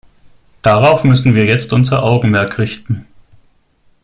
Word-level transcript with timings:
Darauf 0.63 1.03
müssen 1.03 1.35
wir 1.35 1.45
jetzt 1.45 1.73
unser 1.73 2.01
Augenmerk 2.01 2.57
richten. 2.57 3.05